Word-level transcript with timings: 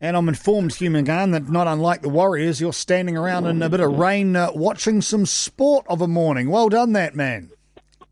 And 0.00 0.16
I'm 0.16 0.28
informed, 0.28 0.74
Hugh 0.74 0.90
McGahan, 0.90 1.32
that 1.32 1.48
not 1.48 1.66
unlike 1.66 2.02
the 2.02 2.10
Warriors, 2.10 2.60
you're 2.60 2.74
standing 2.74 3.16
around 3.16 3.46
in 3.46 3.62
a 3.62 3.68
bit 3.70 3.80
of 3.80 3.92
rain 3.92 4.36
uh, 4.36 4.50
watching 4.54 5.00
some 5.00 5.24
sport 5.24 5.86
of 5.88 6.02
a 6.02 6.08
morning. 6.08 6.50
Well 6.50 6.68
done, 6.68 6.92
that 6.92 7.14
man. 7.14 7.50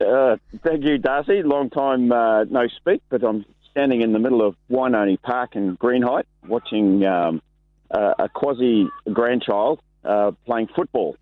Uh, 0.01 0.37
thank 0.65 0.85
you, 0.85 0.97
Darcy. 0.97 1.43
Long 1.43 1.69
time 1.69 2.11
uh, 2.11 2.45
no 2.45 2.69
speak, 2.69 3.03
but 3.11 3.23
I'm 3.23 3.45
standing 3.71 4.01
in 4.01 4.13
the 4.13 4.19
middle 4.19 4.47
of 4.47 4.57
Wainoni 4.71 5.21
Park 5.21 5.57
in 5.57 5.77
Greenhithe 5.77 6.25
watching 6.49 7.05
um, 7.05 7.43
a 7.91 8.31
quasi 8.33 8.89
grandchild 9.13 9.81
uh, 10.05 10.33
playing 10.47 10.69
football, 10.75 11.17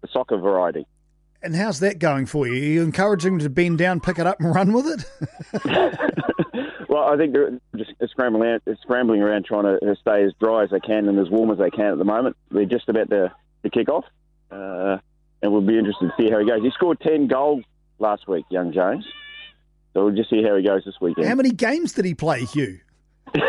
the 0.00 0.08
soccer 0.12 0.38
variety. 0.38 0.86
And 1.42 1.54
how's 1.54 1.80
that 1.80 1.98
going 1.98 2.26
for 2.26 2.46
you? 2.48 2.54
Are 2.54 2.56
you 2.56 2.82
encouraging 2.82 3.34
them 3.34 3.40
to 3.40 3.50
bend 3.50 3.78
down, 3.78 4.00
pick 4.00 4.18
it 4.18 4.26
up, 4.26 4.40
and 4.40 4.54
run 4.54 4.72
with 4.72 4.86
it? 4.86 5.98
well, 6.94 7.12
I 7.12 7.16
think 7.16 7.32
they're 7.32 7.58
just 7.76 7.90
scrambling 8.12 8.44
around, 8.44 8.62
scrambling 8.82 9.20
around 9.20 9.46
trying 9.46 9.64
to 9.64 9.96
stay 10.00 10.22
as 10.22 10.32
dry 10.38 10.62
as 10.62 10.70
they 10.70 10.78
can 10.78 11.08
and 11.08 11.18
as 11.18 11.28
warm 11.28 11.50
as 11.50 11.58
they 11.58 11.70
can 11.70 11.86
at 11.86 11.98
the 11.98 12.04
moment. 12.04 12.36
They're 12.52 12.66
just 12.66 12.88
about 12.88 13.10
to, 13.10 13.34
to 13.64 13.70
kick 13.70 13.88
off, 13.88 14.04
uh, 14.52 14.98
and 15.42 15.52
we'll 15.52 15.62
be 15.62 15.76
interested 15.76 16.06
to 16.06 16.12
see 16.16 16.30
how 16.30 16.38
he 16.38 16.46
goes. 16.46 16.62
He 16.62 16.70
scored 16.70 17.00
10 17.00 17.26
goals 17.26 17.64
last 17.98 18.28
week, 18.28 18.44
young 18.48 18.72
James. 18.72 19.04
So 19.92 20.04
we'll 20.04 20.14
just 20.14 20.30
see 20.30 20.44
how 20.44 20.54
he 20.54 20.62
goes 20.62 20.84
this 20.84 20.94
weekend. 21.00 21.26
How 21.26 21.34
many 21.34 21.50
games 21.50 21.94
did 21.94 22.04
he 22.04 22.14
play, 22.14 22.44
Hugh? 22.44 22.78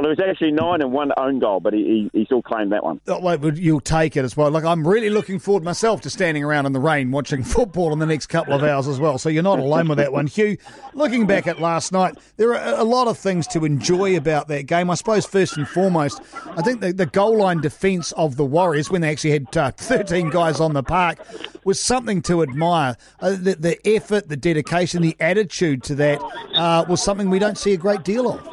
well, 0.00 0.10
it 0.10 0.18
was 0.18 0.26
actually 0.26 0.52
nine 0.52 0.80
and 0.80 0.92
one 0.92 1.12
own 1.18 1.40
goal, 1.40 1.60
but 1.60 1.74
he, 1.74 2.08
he, 2.12 2.20
he 2.20 2.24
still 2.24 2.40
claimed 2.40 2.72
that 2.72 2.82
one. 2.82 3.02
Oh, 3.06 3.20
wait, 3.20 3.58
you'll 3.58 3.80
take 3.80 4.16
it 4.16 4.24
as 4.24 4.34
well. 4.34 4.50
Like 4.50 4.64
I'm 4.64 4.88
really 4.88 5.10
looking 5.10 5.38
forward 5.38 5.62
myself 5.62 6.00
to 6.02 6.10
standing 6.10 6.42
around 6.42 6.64
in 6.64 6.72
the 6.72 6.80
rain 6.80 7.10
watching 7.10 7.42
football 7.44 7.92
in 7.92 7.98
the 7.98 8.06
next 8.06 8.28
couple 8.28 8.54
of 8.54 8.62
hours 8.62 8.88
as 8.88 8.98
well. 8.98 9.18
So 9.18 9.28
you're 9.28 9.42
not 9.42 9.58
alone 9.58 9.88
with 9.88 9.98
that 9.98 10.10
one, 10.10 10.26
Hugh. 10.30 10.56
Looking 10.94 11.26
back 11.26 11.46
at 11.46 11.60
last 11.60 11.92
night, 11.92 12.16
there 12.38 12.54
are 12.54 12.80
a 12.80 12.84
lot 12.84 13.08
of 13.08 13.18
things 13.18 13.46
to 13.48 13.66
enjoy 13.66 14.16
about 14.16 14.48
that 14.48 14.64
game. 14.64 14.88
I 14.88 14.94
suppose 14.94 15.26
first 15.26 15.58
and 15.58 15.68
foremost, 15.68 16.22
I 16.46 16.62
think 16.62 16.80
the, 16.80 16.94
the 16.94 17.04
goal 17.04 17.36
line 17.36 17.60
defence 17.60 18.12
of 18.12 18.36
the 18.36 18.44
Warriors 18.46 18.90
when 18.90 19.02
they 19.02 19.10
actually 19.10 19.32
had 19.32 19.54
uh, 19.54 19.70
13 19.76 20.30
guys 20.30 20.60
on 20.60 20.72
the 20.72 20.82
park 20.82 21.18
was 21.64 21.78
something 21.78 22.22
to 22.22 22.42
admire. 22.42 22.96
Uh, 23.20 23.32
the, 23.32 23.54
the, 23.54 23.78
effort, 23.86 24.30
the 24.30 24.36
dedication, 24.36 25.02
the 25.02 25.16
attitude 25.20 25.82
to 25.82 25.94
that 25.96 26.22
uh, 26.54 26.86
was 26.88 27.02
something 27.02 27.28
we 27.28 27.38
don't 27.38 27.58
see 27.58 27.74
a 27.74 27.76
great 27.76 28.02
deal 28.02 28.32
of. 28.32 28.49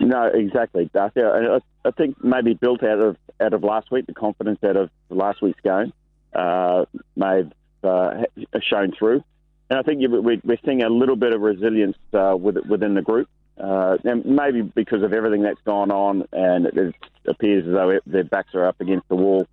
No, 0.00 0.26
exactly, 0.26 0.90
Darcy. 0.92 1.20
I, 1.22 1.90
think 1.92 2.22
maybe 2.22 2.54
built 2.54 2.82
out 2.82 3.00
of 3.00 3.16
out 3.40 3.52
of 3.52 3.64
last 3.64 3.90
week, 3.90 4.06
the 4.06 4.14
confidence 4.14 4.58
out 4.62 4.76
of 4.76 4.90
last 5.10 5.42
week's 5.42 5.60
game 5.60 5.92
uh, 6.34 6.84
may 7.16 7.38
have 7.38 7.52
uh, 7.82 8.22
shown 8.62 8.92
through. 8.98 9.24
And 9.70 9.78
I 9.78 9.82
think 9.82 10.00
we're 10.02 10.56
seeing 10.64 10.82
a 10.82 10.88
little 10.88 11.16
bit 11.16 11.32
of 11.32 11.40
resilience 11.40 11.96
uh, 12.12 12.36
within 12.36 12.94
the 12.94 13.02
group. 13.02 13.28
Uh, 13.58 13.96
and 14.04 14.24
maybe 14.24 14.62
because 14.62 15.02
of 15.02 15.12
everything 15.12 15.42
that's 15.42 15.60
gone 15.64 15.90
on, 15.90 16.24
and 16.32 16.66
it 16.66 16.94
appears 17.26 17.66
as 17.66 17.72
though 17.72 17.98
their 18.06 18.24
backs 18.24 18.54
are 18.54 18.66
up 18.66 18.80
against 18.80 19.08
the 19.08 19.16
wall. 19.16 19.46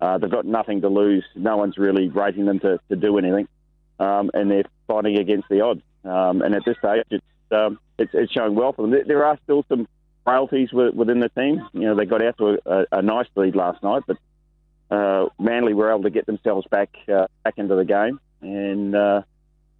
Uh, 0.00 0.16
they've 0.16 0.30
got 0.30 0.46
nothing 0.46 0.80
to 0.80 0.88
lose. 0.88 1.24
No 1.36 1.58
one's 1.58 1.76
really 1.76 2.08
rating 2.08 2.46
them 2.46 2.58
to, 2.60 2.80
to 2.88 2.96
do 2.96 3.18
anything, 3.18 3.48
um, 3.98 4.30
and 4.32 4.50
they're 4.50 4.64
fighting 4.86 5.18
against 5.18 5.48
the 5.50 5.60
odds. 5.60 5.82
Um, 6.04 6.40
and 6.40 6.54
at 6.54 6.62
this 6.64 6.78
stage, 6.78 7.04
it's 7.10 7.24
um, 7.52 7.78
it's, 7.98 8.12
it's 8.14 8.32
showing 8.32 8.54
well 8.54 8.72
for 8.72 8.86
them. 8.86 9.02
There 9.06 9.24
are 9.24 9.38
still 9.44 9.64
some 9.68 9.88
frailties 10.24 10.72
within 10.72 11.20
the 11.20 11.28
team. 11.30 11.66
You 11.72 11.80
know, 11.80 11.94
they 11.94 12.06
got 12.06 12.22
out 12.22 12.38
to 12.38 12.58
a, 12.66 12.86
a 12.92 13.02
nice 13.02 13.26
lead 13.36 13.56
last 13.56 13.82
night, 13.82 14.02
but 14.06 14.16
uh, 14.90 15.28
Manly 15.38 15.74
were 15.74 15.90
able 15.90 16.02
to 16.02 16.10
get 16.10 16.26
themselves 16.26 16.66
back 16.70 16.90
uh, 17.12 17.26
back 17.44 17.54
into 17.56 17.74
the 17.76 17.84
game, 17.84 18.20
and 18.40 18.94
uh, 18.94 19.22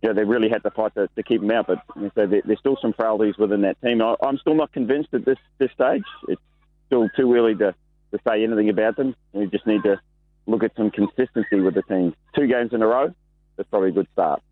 you 0.02 0.08
know, 0.08 0.14
they 0.14 0.24
really 0.24 0.48
had 0.48 0.62
to 0.62 0.70
fight 0.70 0.94
to, 0.94 1.08
to 1.16 1.22
keep 1.22 1.40
them 1.40 1.50
out. 1.50 1.66
But 1.66 1.82
you 1.96 2.02
know, 2.02 2.10
so 2.14 2.26
there, 2.26 2.42
there's 2.44 2.58
still 2.58 2.78
some 2.80 2.92
frailties 2.92 3.36
within 3.36 3.62
that 3.62 3.80
team. 3.82 4.00
I, 4.02 4.14
I'm 4.22 4.38
still 4.38 4.54
not 4.54 4.72
convinced 4.72 5.12
at 5.12 5.24
this 5.24 5.38
this 5.58 5.70
stage. 5.72 6.04
It's 6.28 6.40
still 6.86 7.08
too 7.16 7.34
early 7.34 7.54
to, 7.56 7.74
to 8.12 8.18
say 8.26 8.42
anything 8.42 8.68
about 8.68 8.96
them. 8.96 9.14
We 9.32 9.46
just 9.46 9.66
need 9.66 9.82
to 9.82 10.00
look 10.46 10.64
at 10.64 10.74
some 10.76 10.90
consistency 10.90 11.60
with 11.60 11.74
the 11.74 11.82
team. 11.82 12.14
Two 12.34 12.46
games 12.46 12.72
in 12.72 12.82
a 12.82 12.86
row, 12.86 13.14
that's 13.56 13.68
probably 13.68 13.90
a 13.90 13.92
good 13.92 14.08
start. 14.12 14.42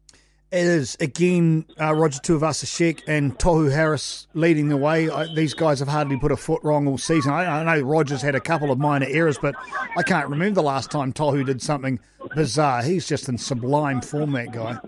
It 0.50 0.64
is 0.64 0.96
again 0.98 1.66
uh, 1.78 1.94
Roger 1.94 2.20
Tuivasa-Sheck 2.20 3.02
and 3.06 3.38
Tohu 3.38 3.70
Harris 3.70 4.26
leading 4.32 4.70
the 4.70 4.78
way. 4.78 5.10
I, 5.10 5.26
these 5.34 5.52
guys 5.52 5.80
have 5.80 5.88
hardly 5.88 6.16
put 6.16 6.32
a 6.32 6.38
foot 6.38 6.62
wrong 6.64 6.88
all 6.88 6.96
season. 6.96 7.32
I, 7.32 7.60
I, 7.60 7.62
know 7.64 7.82
Roger's 7.82 8.22
had 8.22 8.34
a 8.34 8.40
couple 8.40 8.70
of 8.70 8.78
minor 8.78 9.06
errors, 9.10 9.36
but 9.36 9.54
I 9.94 10.02
can't 10.02 10.26
remember 10.26 10.54
the 10.54 10.62
last 10.62 10.90
time 10.90 11.12
Tohu 11.12 11.44
did 11.44 11.60
something 11.60 12.00
bizarre. 12.34 12.82
He's 12.82 13.06
just 13.06 13.28
in 13.28 13.36
sublime 13.36 14.00
form, 14.00 14.32
that 14.32 14.52
guy. 14.52 14.78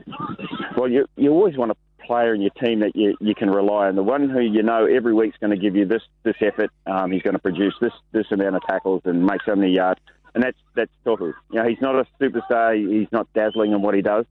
Well, 0.78 0.88
you 0.88 1.04
you 1.16 1.30
always 1.30 1.58
want 1.58 1.72
a 1.72 2.06
player 2.06 2.34
in 2.34 2.40
your 2.40 2.52
team 2.52 2.80
that 2.80 2.96
you, 2.96 3.14
you 3.20 3.34
can 3.34 3.50
rely 3.50 3.88
on. 3.88 3.96
The 3.96 4.02
one 4.02 4.30
who 4.30 4.40
you 4.40 4.62
know 4.62 4.86
every 4.86 5.12
week's 5.12 5.36
going 5.36 5.50
to 5.50 5.58
give 5.58 5.76
you 5.76 5.84
this 5.84 6.02
this 6.22 6.36
effort. 6.40 6.70
Um, 6.86 7.12
he's 7.12 7.20
going 7.20 7.34
to 7.34 7.38
produce 7.38 7.74
this 7.82 7.92
this 8.12 8.26
amount 8.32 8.56
of 8.56 8.62
tackles 8.66 9.02
and 9.04 9.26
make 9.26 9.42
so 9.44 9.54
many 9.54 9.72
yards, 9.72 10.00
and 10.34 10.42
that's 10.42 10.58
that's 10.74 10.92
Tohu. 11.04 11.34
You 11.52 11.62
know, 11.62 11.68
he's 11.68 11.82
not 11.82 11.96
a 11.96 12.06
superstar. 12.18 12.74
He's 12.74 13.12
not 13.12 13.30
dazzling 13.34 13.72
in 13.72 13.82
what 13.82 13.94
he 13.94 14.00
does 14.00 14.24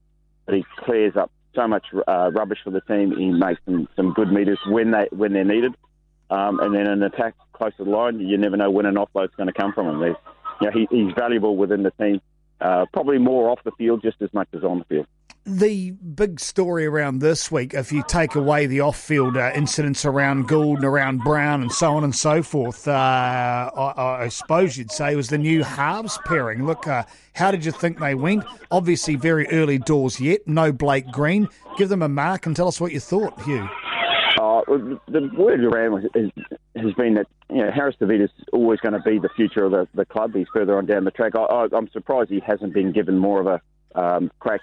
but 0.49 0.57
he 0.57 0.65
clears 0.79 1.15
up 1.15 1.31
so 1.53 1.67
much 1.67 1.85
uh, 2.07 2.31
rubbish 2.33 2.57
for 2.63 2.71
the 2.71 2.81
team. 2.81 3.15
He 3.15 3.29
makes 3.29 3.61
some, 3.65 3.87
some 3.95 4.13
good 4.13 4.31
meters 4.31 4.59
when 4.67 4.91
they 4.91 5.07
when 5.11 5.33
they're 5.33 5.43
needed. 5.43 5.75
Um, 6.31 6.59
and 6.59 6.73
then 6.73 6.87
an 6.87 7.03
attack 7.03 7.35
close 7.53 7.71
to 7.77 7.83
the 7.83 7.89
line, 7.89 8.19
you 8.19 8.37
never 8.37 8.57
know 8.57 8.69
when 8.69 8.85
an 8.85 8.95
offload's 8.95 9.33
going 9.35 9.47
to 9.47 9.53
come 9.53 9.73
from 9.73 9.87
him. 9.87 9.99
There's, 9.99 10.15
you 10.61 10.67
know, 10.67 10.71
he, 10.73 10.87
he's 10.89 11.13
valuable 11.13 11.55
within 11.55 11.83
the 11.83 11.91
team, 11.91 12.21
uh, 12.61 12.85
probably 12.93 13.17
more 13.17 13.49
off 13.49 13.59
the 13.63 13.71
field 13.71 14.01
just 14.03 14.21
as 14.21 14.31
much 14.33 14.47
as 14.53 14.63
on 14.63 14.79
the 14.79 14.85
field 14.85 15.07
the 15.49 15.91
big 15.91 16.39
story 16.39 16.85
around 16.85 17.19
this 17.19 17.51
week, 17.51 17.73
if 17.73 17.91
you 17.91 18.03
take 18.07 18.35
away 18.35 18.67
the 18.67 18.81
off 18.81 18.97
field 18.97 19.35
uh, 19.35 19.51
incidents 19.55 20.05
around 20.05 20.47
Gould 20.47 20.77
and 20.77 20.85
around 20.85 21.23
Brown 21.23 21.61
and 21.61 21.71
so 21.71 21.95
on 21.95 22.03
and 22.03 22.15
so 22.15 22.43
forth, 22.43 22.87
uh, 22.87 22.91
I, 22.91 24.23
I, 24.23 24.27
suppose 24.29 24.77
you'd 24.77 24.91
say 24.91 25.15
was 25.15 25.29
the 25.29 25.37
new 25.37 25.63
halves 25.63 26.19
pairing. 26.25 26.65
Look, 26.65 26.87
uh, 26.87 27.03
how 27.33 27.51
did 27.51 27.65
you 27.65 27.71
think 27.71 27.99
they 27.99 28.15
went? 28.15 28.43
Obviously, 28.71 29.15
very 29.15 29.47
early 29.47 29.79
doors 29.79 30.19
yet. 30.19 30.47
No 30.47 30.71
Blake 30.71 31.11
Green. 31.11 31.47
Give 31.77 31.89
them 31.89 32.03
a 32.03 32.09
mark 32.09 32.45
and 32.45 32.55
tell 32.55 32.67
us 32.67 32.79
what 32.79 32.91
you 32.91 32.99
thought, 32.99 33.41
Hugh. 33.41 33.67
Uh, 34.39 34.61
the 35.07 35.29
word 35.37 35.63
around 35.63 36.07
has, 36.13 36.93
been 36.93 37.15
that 37.15 37.27
you 37.49 37.57
know, 37.57 37.71
Harris 37.71 37.95
Tavita 37.99 38.25
is 38.25 38.29
always 38.53 38.79
going 38.79 38.93
to 38.93 39.01
be 39.01 39.19
the 39.19 39.29
future 39.35 39.65
of 39.65 39.71
the, 39.71 39.87
the 39.95 40.05
club. 40.05 40.33
He's 40.35 40.47
further 40.53 40.77
on 40.77 40.85
down 40.85 41.03
the 41.03 41.11
track. 41.11 41.33
I, 41.35 41.67
am 41.73 41.89
surprised 41.91 42.29
he 42.29 42.39
hasn't 42.45 42.73
been 42.73 42.91
given 42.91 43.17
more 43.17 43.41
of 43.41 43.47
a 43.47 43.99
um, 43.99 44.31
crack 44.39 44.61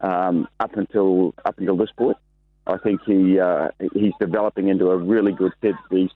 um, 0.00 0.48
up 0.60 0.76
until 0.76 1.34
up 1.44 1.58
until 1.58 1.76
this 1.76 1.90
point. 1.96 2.16
I 2.66 2.76
think 2.78 3.00
he 3.06 3.40
uh, 3.40 3.68
he's 3.94 4.12
developing 4.20 4.68
into 4.68 4.90
a 4.90 4.96
really 4.96 5.32
good 5.32 5.52
fit. 5.60 5.74
He's 5.90 6.10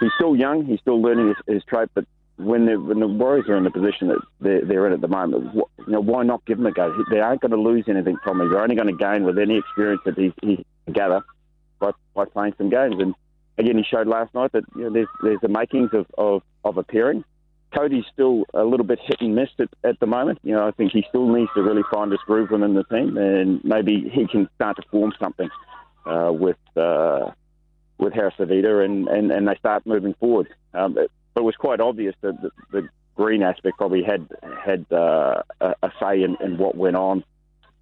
he's 0.00 0.10
still 0.16 0.34
young. 0.34 0.64
He's 0.64 0.80
still 0.80 1.00
learning 1.00 1.28
his, 1.28 1.54
his 1.54 1.64
trait. 1.64 1.90
But 1.94 2.06
when 2.36 2.66
the 2.66 2.80
when 2.80 3.00
the 3.00 3.06
Warriors 3.06 3.48
are 3.48 3.56
in 3.56 3.64
the 3.64 3.70
position 3.70 4.08
that 4.08 4.18
they're, 4.40 4.64
they're 4.64 4.86
in 4.86 4.92
at 4.94 5.00
the 5.00 5.08
moment, 5.08 5.54
you 5.54 5.66
know, 5.86 6.00
why 6.00 6.22
not 6.22 6.44
give 6.46 6.58
him 6.58 6.66
a 6.66 6.72
go? 6.72 6.94
They 7.10 7.20
aren't 7.20 7.42
going 7.42 7.50
to 7.50 7.60
lose 7.60 7.84
anything 7.86 8.16
from 8.24 8.40
him. 8.40 8.50
They're 8.50 8.62
only 8.62 8.76
going 8.76 8.88
to 8.88 8.96
gain 8.96 9.24
with 9.24 9.38
any 9.38 9.58
experience 9.58 10.00
that 10.06 10.18
he, 10.18 10.32
he 10.42 10.64
gather 10.90 11.22
by 11.78 11.92
by 12.14 12.24
playing 12.24 12.54
some 12.56 12.70
games. 12.70 12.96
And 12.98 13.14
again, 13.58 13.76
he 13.76 13.84
showed 13.84 14.06
last 14.06 14.34
night 14.34 14.52
that 14.52 14.64
you 14.74 14.84
know, 14.84 14.90
there's 14.90 15.08
there's 15.22 15.40
the 15.40 15.48
makings 15.48 15.90
of, 15.92 16.06
of, 16.16 16.42
of 16.64 16.78
appearing. 16.78 17.24
Kodi's 17.74 18.04
still 18.12 18.44
a 18.52 18.64
little 18.64 18.86
bit 18.86 18.98
hit 19.02 19.20
and 19.20 19.34
miss 19.34 19.48
at, 19.58 19.68
at 19.84 20.00
the 20.00 20.06
moment. 20.06 20.40
You 20.42 20.54
know, 20.54 20.66
I 20.66 20.72
think 20.72 20.92
he 20.92 21.04
still 21.08 21.28
needs 21.28 21.50
to 21.54 21.62
really 21.62 21.82
find 21.92 22.10
his 22.10 22.20
groove 22.26 22.50
within 22.50 22.74
the 22.74 22.84
team, 22.84 23.16
and 23.16 23.62
maybe 23.64 24.10
he 24.12 24.26
can 24.26 24.48
start 24.56 24.76
to 24.76 24.82
form 24.90 25.12
something 25.20 25.48
uh, 26.06 26.32
with 26.32 26.58
uh, 26.76 27.30
with 27.98 28.12
Harris 28.12 28.34
Tavita, 28.38 28.84
and, 28.84 29.08
and, 29.08 29.30
and 29.30 29.46
they 29.46 29.54
start 29.56 29.86
moving 29.86 30.14
forward. 30.14 30.48
Um, 30.74 30.94
but, 30.94 31.10
but 31.34 31.42
it 31.42 31.44
was 31.44 31.56
quite 31.56 31.80
obvious 31.80 32.14
that 32.22 32.40
the, 32.40 32.50
the 32.72 32.88
green 33.14 33.42
aspect 33.42 33.76
probably 33.76 34.02
had 34.02 34.26
had 34.64 34.86
uh, 34.90 35.42
a, 35.60 35.74
a, 35.82 35.92
say 36.00 36.22
in, 36.22 36.36
in, 36.40 36.56
what 36.56 36.74
went 36.76 36.96
on 36.96 37.22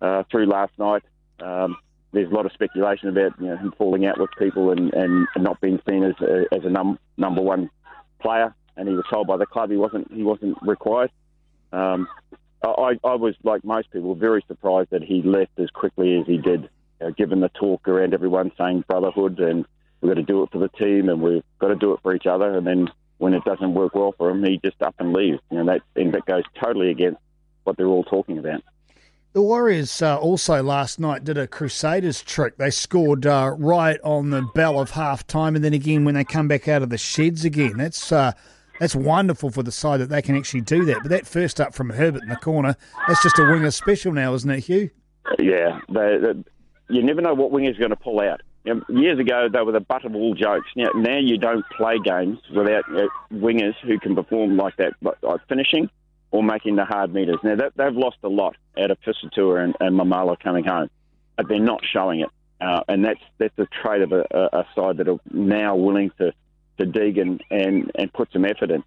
uh, 0.03 0.25
through 0.31 0.47
last 0.47 0.73
night. 0.79 1.05
Um, 1.41 1.77
there's 2.13 2.31
a 2.31 2.35
lot 2.35 2.47
of 2.47 2.53
speculation 2.53 3.09
about 3.09 3.39
you 3.41 3.47
know, 3.47 3.57
him 3.57 3.73
falling 3.79 4.07
out 4.07 4.19
with 4.19 4.31
people 4.39 4.71
and, 4.71 4.93
and, 4.93 5.29
not 5.37 5.61
being 5.61 5.79
seen 5.89 6.03
as 6.03 6.15
a, 6.21 6.47
as 6.53 6.65
a 6.65 6.71
num- 6.71 6.99
number 7.17 7.43
one 7.43 7.71
player 8.21 8.55
and 8.79 8.89
he 8.89 8.95
was 8.95 9.05
told 9.11 9.27
by 9.27 9.37
the 9.37 9.45
club 9.45 9.71
he 9.71 9.77
wasn't 9.77 10.11
he 10.13 10.23
wasn't 10.23 10.57
required. 10.63 11.11
Um, 11.73 12.09
I, 12.63 12.99
I 13.05 13.15
was 13.15 13.35
like 13.43 13.65
most 13.65 13.91
people 13.91 14.15
very 14.15 14.43
surprised 14.49 14.91
that 14.91 15.03
he 15.03 15.23
left 15.23 15.59
as 15.59 15.69
quickly 15.71 16.19
as 16.19 16.27
he 16.27 16.39
did, 16.39 16.71
uh, 17.01 17.11
given 17.11 17.41
the 17.41 17.51
talk 17.51 17.87
around 17.87 18.15
everyone 18.15 18.53
saying 18.57 18.85
brotherhood 18.89 19.39
and 19.39 19.67
we've 20.01 20.11
got 20.11 20.15
to 20.15 20.23
do 20.23 20.43
it 20.45 20.51
for 20.51 20.59
the 20.59 20.69
team 20.69 21.09
and 21.09 21.21
we've 21.21 21.45
got 21.59 21.69
to 21.69 21.77
do 21.77 21.93
it 21.93 22.01
for 22.03 22.15
each 22.15 22.27
other. 22.27 22.57
And 22.57 22.67
then 22.67 22.89
when 23.19 23.35
it 23.35 23.45
doesn't 23.45 23.75
work 23.75 23.95
well 23.95 24.15
for 24.17 24.31
him, 24.31 24.43
he 24.45 24.61
just 24.65 24.81
up 24.81 24.95
and 24.99 25.13
leaves. 25.13 25.41
You 25.51 25.59
know 25.59 25.67
that 25.67 25.83
and 26.01 26.15
that 26.15 26.25
goes 26.27 26.45
totally 26.61 26.91
against 26.91 27.21
what 27.65 27.77
they're 27.77 27.87
all 27.87 28.05
talking 28.05 28.39
about. 28.39 28.63
The 29.35 29.43
Warriors 29.43 30.01
uh, 30.01 30.17
also 30.17 30.63
last 30.63 30.99
night 30.99 31.23
did 31.23 31.37
a 31.37 31.47
Crusaders 31.47 32.23
trick. 32.23 32.57
They 32.57 32.71
scored 32.71 33.27
uh, 33.27 33.55
right 33.57 34.01
on 34.03 34.31
the 34.31 34.43
bell 34.55 34.81
of 34.81 34.93
half 34.93 35.27
time, 35.27 35.55
and 35.55 35.65
then 35.65 35.75
again 35.75 36.05
when 36.05 36.15
they 36.15 36.25
come 36.25 36.49
back 36.49 36.67
out 36.67 36.83
of 36.83 36.89
the 36.89 36.99
sheds 36.99 37.45
again. 37.45 37.77
That's 37.77 38.11
uh, 38.11 38.33
that's 38.81 38.95
wonderful 38.95 39.51
for 39.51 39.63
the 39.63 39.73
side 39.73 40.01
that 40.01 40.09
they 40.09 40.23
can 40.23 40.37
actually 40.37 40.63
do 40.63 40.85
that. 40.87 40.99
But 41.03 41.11
that 41.11 41.27
first 41.27 41.61
up 41.61 41.75
from 41.75 41.91
Herbert 41.91 42.23
in 42.23 42.29
the 42.29 42.37
corner, 42.37 42.77
that's 43.07 43.23
just 43.23 43.39
a 43.39 43.45
winger 43.45 43.71
special 43.71 44.13
now, 44.13 44.35
isn't 44.35 44.51
it, 44.51 44.61
Hugh? 44.61 44.91
Yeah, 45.39 45.81
they, 45.89 46.19
they, 46.19 46.45
you 46.89 47.03
never 47.03 47.21
know 47.21 47.35
what 47.35 47.51
winger's 47.51 47.77
going 47.77 47.91
to 47.91 47.97
pull 47.97 48.21
out. 48.21 48.41
You 48.65 48.75
know, 48.75 48.83
years 48.89 49.19
ago, 49.19 49.49
they 49.53 49.63
were 49.63 49.73
the 49.73 49.81
butt 49.81 50.05
of 50.05 50.15
all 50.15 50.35
jokes. 50.35 50.69
Now, 50.77 50.91
now 50.95 51.19
you 51.19 51.39
don't 51.39 51.65
play 51.77 51.99
games 52.03 52.39
without 52.55 52.85
you 52.89 52.95
know, 52.95 53.09
wingers 53.33 53.75
who 53.83 53.99
can 53.99 54.15
perform 54.15 54.57
like 54.57 54.77
that, 54.77 54.95
like 55.01 55.41
finishing 55.49 55.91
or 56.31 56.43
making 56.43 56.77
the 56.77 56.85
hard 56.85 57.13
meters. 57.13 57.39
Now, 57.43 57.57
that, 57.57 57.73
they've 57.77 57.95
lost 57.95 58.19
a 58.23 58.29
lot 58.29 58.57
out 58.79 58.91
of 58.91 58.99
Fusitu'a 59.01 59.65
and, 59.65 59.77
and 59.81 59.99
Maumalo 59.99 60.39
coming 60.39 60.65
home, 60.65 60.91
but 61.37 61.49
they're 61.49 61.59
not 61.59 61.81
showing 61.91 62.21
it. 62.21 62.29
Uh, 62.61 62.83
and 62.89 63.05
that's 63.05 63.21
that's 63.39 63.57
a 63.59 63.67
trait 63.83 64.03
of 64.03 64.11
a, 64.11 64.25
a, 64.33 64.67
side 64.75 64.97
that 64.97 65.09
are 65.09 65.21
now 65.31 65.77
willing 65.77 66.11
to, 66.19 66.33
to 66.79 66.87
dig 66.87 67.19
and, 67.19 67.43
and, 67.51 67.91
put 68.13 68.33
some 68.33 68.45
effort 68.45 68.71
in. 68.71 68.85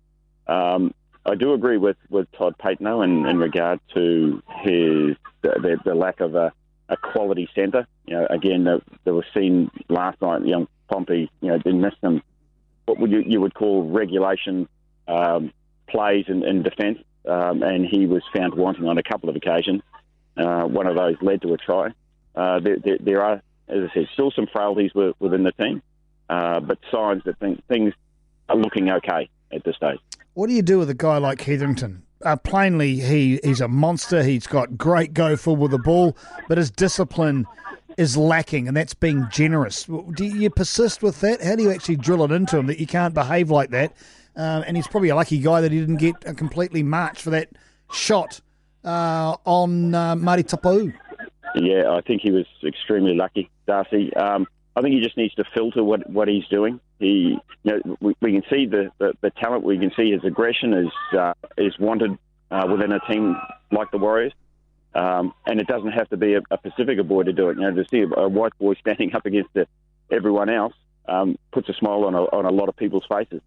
Um, 0.47 0.93
I 1.25 1.35
do 1.35 1.53
agree 1.53 1.77
with, 1.77 1.97
with 2.09 2.31
Todd 2.31 2.55
Patenaude 2.57 3.03
in, 3.03 3.25
in 3.25 3.37
regard 3.37 3.79
to 3.93 4.41
his 4.63 5.15
the, 5.41 5.77
the 5.85 5.93
lack 5.93 6.19
of 6.19 6.35
a, 6.35 6.51
a 6.89 6.97
quality 6.97 7.47
centre. 7.53 7.87
You 8.05 8.15
know, 8.15 8.27
again, 8.29 8.63
that, 8.63 8.81
was 9.13 9.25
seen 9.33 9.69
last 9.89 10.21
night. 10.21 10.45
Young 10.45 10.67
Pompey, 10.89 11.29
you 11.41 11.47
know, 11.49 11.57
didn't 11.57 11.81
miss 11.81 11.93
some 12.01 12.23
what 12.85 12.99
would 12.99 13.11
you, 13.11 13.23
you 13.25 13.39
would 13.39 13.53
call 13.53 13.89
regulation 13.89 14.67
um, 15.07 15.53
plays 15.87 16.25
in, 16.27 16.43
in 16.43 16.63
defence, 16.63 16.99
um, 17.27 17.63
and 17.63 17.85
he 17.85 18.05
was 18.05 18.23
found 18.35 18.53
wanting 18.53 18.87
on 18.87 18.97
a 18.97 19.03
couple 19.03 19.29
of 19.29 19.35
occasions. 19.35 19.81
Uh, 20.35 20.63
one 20.63 20.87
of 20.87 20.95
those 20.95 21.15
led 21.21 21.41
to 21.41 21.53
a 21.53 21.57
try. 21.57 21.89
Uh, 22.35 22.59
there, 22.59 22.77
there, 22.83 22.97
there, 22.99 23.23
are, 23.23 23.41
as 23.67 23.89
I 23.89 23.93
said, 23.93 24.07
still 24.13 24.31
some 24.31 24.47
frailties 24.47 24.91
within 24.93 25.43
the 25.43 25.51
team, 25.53 25.81
uh, 26.31 26.61
but 26.61 26.79
signs 26.89 27.21
that 27.25 27.37
things 27.67 27.93
are 28.49 28.55
looking 28.55 28.89
okay 28.89 29.29
at 29.51 29.63
this 29.65 29.75
stage. 29.75 29.99
What 30.33 30.47
do 30.47 30.53
you 30.53 30.61
do 30.61 30.79
with 30.79 30.89
a 30.89 30.95
guy 30.95 31.17
like 31.17 31.41
Hetherington? 31.41 32.03
Uh, 32.23 32.37
plainly, 32.37 32.95
he, 32.95 33.39
he's 33.43 33.59
a 33.59 33.67
monster. 33.67 34.23
He's 34.23 34.47
got 34.47 34.77
great 34.77 35.13
go 35.13 35.35
for 35.35 35.55
with 35.55 35.71
the 35.71 35.77
ball, 35.77 36.15
but 36.47 36.57
his 36.57 36.71
discipline 36.71 37.45
is 37.97 38.15
lacking, 38.15 38.67
and 38.69 38.77
that's 38.77 38.93
being 38.93 39.27
generous. 39.29 39.83
Do 39.83 40.23
you 40.23 40.49
persist 40.49 41.03
with 41.03 41.19
that? 41.19 41.43
How 41.43 41.55
do 41.55 41.63
you 41.63 41.71
actually 41.71 41.97
drill 41.97 42.23
it 42.23 42.31
into 42.31 42.57
him 42.57 42.67
that 42.67 42.79
you 42.79 42.87
can't 42.87 43.13
behave 43.13 43.51
like 43.51 43.71
that? 43.71 43.93
Um, 44.37 44.63
and 44.65 44.77
he's 44.77 44.87
probably 44.87 45.09
a 45.09 45.15
lucky 45.15 45.39
guy 45.39 45.59
that 45.59 45.73
he 45.73 45.79
didn't 45.79 45.97
get 45.97 46.15
a 46.25 46.33
completely 46.33 46.83
marched 46.83 47.21
for 47.23 47.31
that 47.31 47.49
shot 47.91 48.39
uh, 48.85 49.35
on 49.43 49.93
uh, 49.93 50.15
Marty 50.15 50.43
Taupau. 50.43 50.93
Yeah, 51.55 51.91
I 51.91 51.99
think 51.99 52.21
he 52.21 52.31
was 52.31 52.45
extremely 52.63 53.15
lucky, 53.15 53.49
Darcy. 53.67 54.13
Um, 54.13 54.47
I 54.75 54.81
think 54.81 54.95
he 54.95 55.01
just 55.01 55.17
needs 55.17 55.33
to 55.35 55.43
filter 55.53 55.83
what, 55.83 56.09
what 56.09 56.27
he's 56.27 56.47
doing. 56.47 56.79
He, 56.99 57.37
you 57.63 57.71
know, 57.71 57.97
we, 57.99 58.15
we 58.21 58.31
can 58.31 58.43
see 58.49 58.65
the, 58.65 58.91
the, 58.99 59.13
the, 59.21 59.29
talent. 59.31 59.63
We 59.63 59.77
can 59.77 59.91
see 59.97 60.11
his 60.11 60.23
aggression 60.23 60.73
is 60.73 61.17
uh, 61.17 61.33
is 61.57 61.77
wanted 61.77 62.17
uh, 62.49 62.67
within 62.69 62.91
a 62.91 62.99
team 63.11 63.35
like 63.71 63.91
the 63.91 63.97
Warriors. 63.97 64.33
Um, 64.93 65.33
and 65.45 65.59
it 65.59 65.67
doesn't 65.67 65.91
have 65.91 66.09
to 66.09 66.17
be 66.17 66.35
a, 66.35 66.41
a 66.51 66.57
Pacifica 66.57 67.03
boy 67.03 67.23
to 67.23 67.33
do 67.33 67.49
it. 67.49 67.57
You 67.57 67.63
know, 67.63 67.71
to 67.71 67.85
see 67.89 68.05
a, 68.15 68.27
white 68.27 68.57
boy 68.59 68.75
standing 68.75 69.13
up 69.15 69.25
against 69.25 69.53
the, 69.53 69.67
everyone 70.09 70.49
else 70.49 70.73
um, 71.07 71.37
puts 71.51 71.67
a 71.69 71.73
smile 71.73 72.05
on 72.05 72.15
a, 72.15 72.21
on 72.21 72.45
a 72.45 72.51
lot 72.51 72.69
of 72.69 72.75
people's 72.77 73.05
faces, 73.09 73.41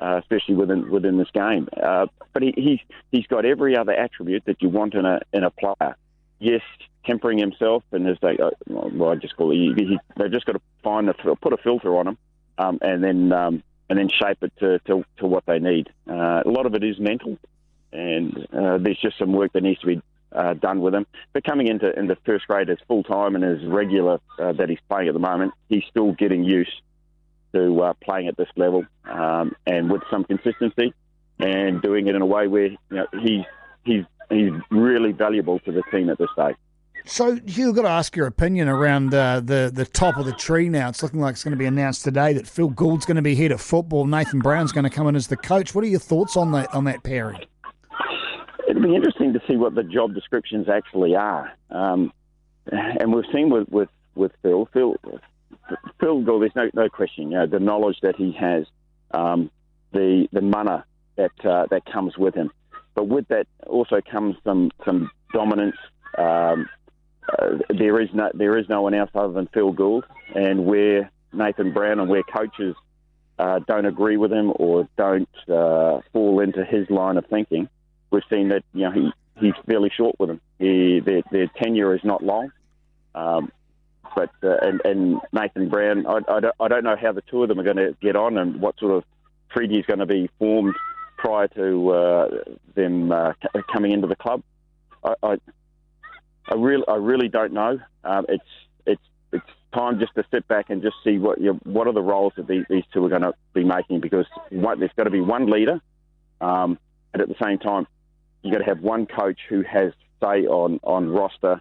uh, 0.00 0.18
especially 0.22 0.54
within 0.54 0.90
within 0.90 1.18
this 1.18 1.30
game. 1.32 1.68
Uh, 1.82 2.06
but 2.32 2.42
he, 2.42 2.54
he's 2.56 2.80
he's 3.10 3.26
got 3.26 3.44
every 3.44 3.76
other 3.76 3.92
attribute 3.92 4.44
that 4.46 4.62
you 4.62 4.68
want 4.68 4.94
in 4.94 5.04
a 5.04 5.20
in 5.32 5.44
a 5.44 5.50
player. 5.50 5.96
Yes, 6.38 6.62
tempering 7.04 7.38
himself, 7.38 7.82
and 7.92 8.06
as 8.08 8.16
they, 8.20 8.38
uh, 8.38 8.50
well, 8.68 9.10
I 9.10 9.16
just 9.16 9.36
call 9.36 9.50
it, 9.52 9.56
he, 9.56 9.74
he, 9.76 9.98
they've 10.16 10.30
just 10.30 10.46
got 10.46 10.52
to 10.52 10.60
find 10.82 11.08
a, 11.08 11.14
put 11.14 11.52
a 11.52 11.56
filter 11.56 11.96
on 11.96 12.08
him, 12.08 12.18
um, 12.58 12.78
and 12.82 13.02
then 13.02 13.32
um, 13.32 13.62
and 13.88 13.98
then 13.98 14.08
shape 14.08 14.38
it 14.42 14.52
to, 14.60 14.78
to, 14.80 15.04
to 15.18 15.26
what 15.26 15.44
they 15.46 15.58
need. 15.58 15.90
Uh, 16.08 16.42
a 16.44 16.48
lot 16.48 16.66
of 16.66 16.74
it 16.74 16.84
is 16.84 16.98
mental, 16.98 17.38
and 17.92 18.36
uh, 18.52 18.78
there's 18.78 19.00
just 19.00 19.18
some 19.18 19.32
work 19.32 19.52
that 19.52 19.62
needs 19.62 19.80
to 19.80 19.86
be 19.86 20.02
uh, 20.32 20.54
done 20.54 20.80
with 20.80 20.94
him. 20.94 21.06
But 21.32 21.44
coming 21.44 21.66
into 21.66 21.90
into 21.98 22.16
first 22.24 22.46
grade 22.46 22.70
as 22.70 22.78
full 22.86 23.02
time 23.02 23.34
and 23.34 23.44
as 23.44 23.64
regular 23.66 24.20
uh, 24.38 24.52
that 24.52 24.68
he's 24.68 24.78
playing 24.88 25.08
at 25.08 25.14
the 25.14 25.20
moment, 25.20 25.52
he's 25.68 25.84
still 25.90 26.12
getting 26.12 26.44
used 26.44 26.72
to 27.52 27.82
uh, 27.82 27.94
playing 27.94 28.28
at 28.28 28.36
this 28.36 28.48
level 28.56 28.84
um, 29.04 29.56
and 29.66 29.90
with 29.90 30.02
some 30.10 30.22
consistency 30.22 30.94
and 31.40 31.82
doing 31.82 32.06
it 32.06 32.14
in 32.14 32.22
a 32.22 32.26
way 32.26 32.46
where 32.46 32.66
you 32.66 32.78
know 32.90 33.06
he's 33.20 33.44
he's 33.84 34.04
he's 34.30 34.52
really 34.70 35.12
valuable 35.12 35.58
to 35.60 35.72
the 35.72 35.82
team 35.90 36.10
at 36.10 36.18
this 36.18 36.28
stage. 36.32 36.56
So, 37.04 37.36
Hugh, 37.46 37.70
I've 37.70 37.76
got 37.76 37.82
to 37.82 37.88
ask 37.88 38.14
your 38.14 38.26
opinion 38.26 38.68
around 38.68 39.14
uh, 39.14 39.40
the 39.40 39.70
the 39.72 39.84
top 39.84 40.16
of 40.16 40.26
the 40.26 40.32
tree 40.32 40.68
now. 40.68 40.88
It's 40.88 41.02
looking 41.02 41.20
like 41.20 41.32
it's 41.32 41.44
going 41.44 41.52
to 41.52 41.58
be 41.58 41.66
announced 41.66 42.04
today 42.04 42.32
that 42.34 42.46
Phil 42.46 42.68
Gould's 42.68 43.06
going 43.06 43.16
to 43.16 43.22
be 43.22 43.34
head 43.34 43.52
of 43.52 43.60
football. 43.60 44.06
Nathan 44.06 44.40
Brown's 44.40 44.72
going 44.72 44.84
to 44.84 44.90
come 44.90 45.06
in 45.06 45.16
as 45.16 45.26
the 45.28 45.36
coach. 45.36 45.74
What 45.74 45.84
are 45.84 45.88
your 45.88 46.00
thoughts 46.00 46.36
on 46.36 46.52
that 46.52 46.74
on 46.74 46.84
that 46.84 47.02
pairing? 47.02 47.40
It'll 48.68 48.82
be 48.82 48.94
interesting 48.94 49.32
to 49.32 49.40
see 49.48 49.56
what 49.56 49.74
the 49.74 49.82
job 49.82 50.14
descriptions 50.14 50.68
actually 50.68 51.16
are. 51.16 51.52
Um, 51.70 52.12
and 52.70 53.12
we've 53.12 53.24
seen 53.32 53.50
with, 53.50 53.68
with, 53.68 53.88
with 54.14 54.32
Phil, 54.42 54.68
Phil, 54.72 54.96
Phil 56.00 56.22
Gould, 56.22 56.42
there's 56.42 56.54
no, 56.54 56.70
no 56.74 56.88
question, 56.88 57.32
you 57.32 57.38
know, 57.38 57.46
the 57.46 57.58
knowledge 57.58 57.96
that 58.02 58.16
he 58.16 58.32
has, 58.38 58.66
um, 59.12 59.50
the 59.92 60.28
the 60.32 60.40
mana 60.40 60.84
that 61.16 61.32
uh, 61.44 61.66
that 61.70 61.84
comes 61.86 62.16
with 62.16 62.34
him. 62.34 62.50
But 62.94 63.08
with 63.08 63.26
that 63.28 63.46
also 63.66 64.00
comes 64.00 64.36
some 64.44 64.70
some 64.84 65.10
dominance, 65.32 65.76
um, 66.16 66.68
uh, 67.28 67.58
there 67.68 68.00
is 68.00 68.08
no 68.12 68.30
there 68.34 68.56
is 68.58 68.68
no 68.68 68.82
one 68.82 68.94
else 68.94 69.10
other 69.14 69.32
than 69.32 69.48
Phil 69.48 69.72
Gould, 69.72 70.04
and 70.34 70.64
where 70.64 71.10
Nathan 71.32 71.72
Brown 71.72 72.00
and 72.00 72.08
where 72.08 72.22
coaches 72.22 72.74
uh, 73.38 73.60
don't 73.66 73.86
agree 73.86 74.16
with 74.16 74.32
him 74.32 74.52
or 74.56 74.88
don't 74.96 75.28
uh, 75.48 76.00
fall 76.12 76.40
into 76.40 76.64
his 76.64 76.88
line 76.90 77.16
of 77.16 77.26
thinking, 77.26 77.68
we've 78.10 78.22
seen 78.28 78.48
that 78.48 78.64
you 78.74 78.82
know 78.82 78.90
he, 78.90 79.10
he's 79.38 79.54
fairly 79.66 79.90
short 79.96 80.16
with 80.18 80.28
them. 80.28 80.40
He, 80.58 81.00
their, 81.00 81.22
their 81.30 81.46
tenure 81.62 81.94
is 81.94 82.04
not 82.04 82.22
long. 82.22 82.52
Um, 83.14 83.50
but 84.14 84.30
uh, 84.42 84.56
and, 84.60 84.80
and 84.84 85.20
Nathan 85.32 85.68
Brown, 85.68 86.06
I, 86.06 86.18
I, 86.28 86.40
don't, 86.40 86.54
I 86.60 86.68
don't 86.68 86.84
know 86.84 86.96
how 87.00 87.12
the 87.12 87.22
two 87.22 87.42
of 87.42 87.48
them 87.48 87.60
are 87.60 87.62
going 87.62 87.76
to 87.76 87.96
get 88.02 88.16
on 88.16 88.36
and 88.36 88.60
what 88.60 88.78
sort 88.78 88.92
of 88.92 89.04
treaty 89.50 89.78
is 89.78 89.86
going 89.86 90.00
to 90.00 90.06
be 90.06 90.28
formed 90.38 90.74
prior 91.16 91.48
to 91.48 91.90
uh, 91.90 92.28
them 92.74 93.12
coming 93.72 93.92
into 93.92 94.06
the 94.06 94.16
club. 94.16 94.42
I, 95.04 95.14
I, 95.22 95.38
I 96.50 96.54
really, 96.56 96.84
I 96.88 96.96
really 96.96 97.28
don't 97.28 97.52
know. 97.52 97.78
Um, 98.04 98.26
it's 98.28 98.44
it's 98.86 99.02
it's 99.32 99.46
time 99.72 100.00
just 100.00 100.14
to 100.16 100.24
sit 100.30 100.48
back 100.48 100.70
and 100.70 100.82
just 100.82 100.96
see 101.04 101.18
what 101.18 101.40
you 101.40 101.52
what 101.64 101.86
are 101.86 101.92
the 101.92 102.02
roles 102.02 102.32
that 102.36 102.48
these, 102.48 102.64
these 102.68 102.84
two 102.92 103.04
are 103.04 103.08
going 103.08 103.22
to 103.22 103.32
be 103.54 103.64
making 103.64 104.00
because 104.00 104.26
one, 104.50 104.80
there's 104.80 104.90
got 104.96 105.04
to 105.04 105.10
be 105.10 105.20
one 105.20 105.50
leader, 105.50 105.80
um, 106.40 106.78
and 107.12 107.22
at 107.22 107.28
the 107.28 107.36
same 107.42 107.58
time, 107.58 107.86
you've 108.42 108.52
got 108.52 108.58
to 108.58 108.64
have 108.64 108.80
one 108.80 109.06
coach 109.06 109.38
who 109.48 109.62
has 109.62 109.92
say 110.20 110.46
on 110.46 110.80
on 110.82 111.08
roster 111.08 111.60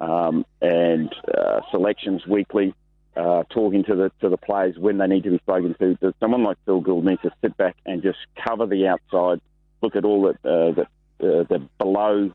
um, 0.00 0.44
and 0.60 1.14
uh, 1.36 1.60
selections 1.70 2.26
weekly, 2.26 2.74
uh, 3.16 3.44
talking 3.50 3.84
to 3.84 3.94
the 3.94 4.12
to 4.20 4.28
the 4.28 4.36
players 4.36 4.76
when 4.78 4.98
they 4.98 5.06
need 5.06 5.24
to 5.24 5.30
be 5.30 5.38
spoken 5.38 5.74
to. 5.78 5.94
Does 5.96 6.14
someone 6.20 6.42
like 6.42 6.56
Phil 6.64 6.80
Gould 6.80 7.04
needs 7.04 7.22
to 7.22 7.30
sit 7.42 7.56
back 7.56 7.76
and 7.86 8.02
just 8.02 8.18
cover 8.46 8.66
the 8.66 8.88
outside, 8.88 9.40
look 9.82 9.96
at 9.96 10.04
all 10.04 10.22
that 10.22 10.48
uh, 10.48 10.72
the, 10.72 10.82
uh, 10.82 11.44
the 11.44 11.68
below 11.78 12.32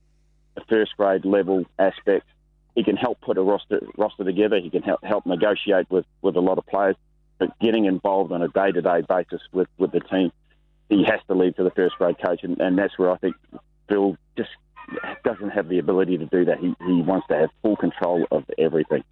first 0.61 0.95
grade 0.97 1.25
level 1.25 1.65
aspect. 1.77 2.25
He 2.75 2.83
can 2.83 2.97
help 2.97 3.21
put 3.21 3.37
a 3.37 3.41
roster 3.41 3.81
roster 3.97 4.23
together. 4.23 4.59
He 4.59 4.69
can 4.69 4.83
help 4.83 5.03
help 5.03 5.25
negotiate 5.25 5.89
with, 5.89 6.05
with 6.21 6.35
a 6.35 6.41
lot 6.41 6.57
of 6.57 6.65
players. 6.65 6.95
But 7.37 7.57
getting 7.59 7.85
involved 7.85 8.31
on 8.31 8.41
a 8.41 8.47
day 8.47 8.71
to 8.71 8.81
day 8.81 9.01
basis 9.07 9.41
with, 9.51 9.67
with 9.77 9.91
the 9.91 9.99
team, 9.99 10.31
he 10.89 11.03
has 11.03 11.19
to 11.27 11.33
leave 11.33 11.55
to 11.55 11.63
the 11.63 11.71
first 11.71 11.95
grade 11.97 12.17
coach, 12.23 12.43
and, 12.43 12.59
and 12.59 12.77
that's 12.77 12.97
where 12.97 13.11
I 13.11 13.17
think 13.17 13.35
Phil 13.89 14.17
just 14.37 14.49
doesn't 15.23 15.49
have 15.49 15.67
the 15.67 15.79
ability 15.79 16.17
to 16.17 16.25
do 16.25 16.45
that. 16.45 16.59
He 16.59 16.75
he 16.85 17.01
wants 17.01 17.27
to 17.27 17.35
have 17.35 17.49
full 17.61 17.75
control 17.75 18.25
of 18.31 18.43
everything. 18.57 19.03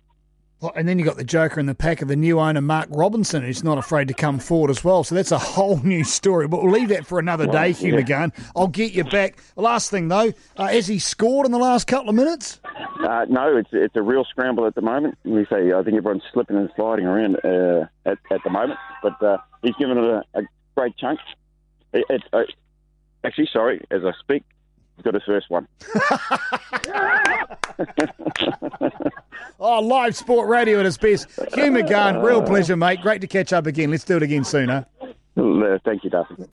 And 0.76 0.88
then 0.88 1.00
you 1.00 1.06
got 1.06 1.18
the 1.18 1.24
joker 1.24 1.60
in 1.60 1.66
the 1.66 1.76
pack 1.76 2.02
of 2.02 2.08
the 2.08 2.16
new 2.16 2.40
owner, 2.40 2.62
Mark 2.62 2.88
Robinson, 2.90 3.44
who's 3.44 3.64
not 3.64 3.78
afraid 3.78 4.08
to 4.08 4.14
come 4.14 4.40
forward 4.40 4.70
as 4.70 4.84
well. 4.84 5.04
So 5.04 5.16
that's 5.16 5.32
a 5.32 5.38
whole 5.38 5.78
new 5.80 6.04
story. 6.04 6.48
But 6.48 6.64
we'll 6.64 6.72
leave 6.72 6.90
that 6.90 7.06
for 7.06 7.20
another 7.20 7.48
day, 7.48 7.72
Hugh 7.72 7.98
yeah. 8.08 8.28
I'll 8.56 8.68
get 8.68 8.94
you 8.94 9.04
back. 9.04 9.38
Last 9.56 9.92
thing, 9.92 10.08
though, 10.08 10.32
uh, 10.58 10.68
has 10.68 10.88
he 10.88 11.00
scored 11.00 11.46
in 11.46 11.52
the 11.52 11.58
last 11.58 11.88
couple 11.88 12.10
of 12.10 12.16
minutes? 12.16 12.60
Uh, 13.04 13.26
no, 13.30 13.58
it's 13.58 13.70
it's 13.72 13.96
a 13.96 14.02
real 14.02 14.24
scramble 14.24 14.66
at 14.66 14.76
the 14.76 14.82
moment. 14.82 15.18
We 15.24 15.46
say 15.46 15.74
I 15.74 15.84
think 15.84 15.98
everyone's 15.98 16.24
slipping 16.32 16.56
and 16.56 16.70
sliding 16.76 17.06
around 17.06 17.38
uh, 17.44 17.88
at, 18.06 18.18
at 18.32 18.44
the 18.44 18.50
moment. 18.50 18.80
But 19.02 19.22
uh, 19.22 19.38
he's 19.62 19.76
given 19.76 19.98
it 19.98 20.04
a, 20.04 20.24
a 20.40 20.42
great 20.76 20.96
chunk. 20.98 21.20
It, 21.92 22.06
it, 22.10 22.24
uh, 22.32 22.44
actually, 23.24 23.50
sorry, 23.52 23.86
as 23.92 24.04
I 24.06 24.12
speak, 24.20 24.44
got 25.02 25.16
his 25.16 25.24
first 25.24 25.50
one. 25.50 25.68
oh, 29.60 29.80
live 29.80 30.16
sport 30.16 30.48
radio 30.48 30.80
at 30.80 30.86
its 30.86 30.98
best. 30.98 31.30
Hugh 31.54 31.72
McGahan, 31.72 32.24
real 32.24 32.44
pleasure, 32.44 32.76
mate. 32.76 33.02
Great 33.02 33.22
to 33.22 33.28
catch 33.28 33.54
up 33.54 33.66
again. 33.66 33.92
Let's 33.92 34.04
do 34.04 34.18
it 34.18 34.24
again 34.24 34.44
soon, 34.44 34.70
huh? 34.70 34.84
Uh, 35.36 35.80
thank 35.84 36.04
you, 36.04 36.10
Duffy. 36.10 36.46